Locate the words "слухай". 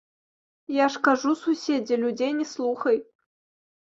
2.53-2.97